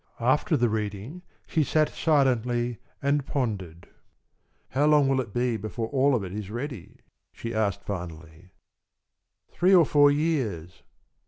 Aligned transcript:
After 0.19 0.57
the 0.57 0.67
reading 0.67 1.21
she 1.45 1.63
sat 1.63 1.89
silently 1.89 2.79
and 3.03 3.23
pondered. 3.27 3.87
"How 4.69 4.87
long 4.87 5.07
will 5.07 5.21
it 5.21 5.31
be 5.31 5.57
before 5.57 5.89
all 5.89 6.15
of 6.15 6.23
it 6.23 6.33
is 6.33 6.49
ready?" 6.49 7.01
she 7.33 7.53
asked 7.53 7.83
finally. 7.83 8.49
"Three 9.51 9.75
or 9.75 9.85
four 9.85 10.09
years." 10.09 10.81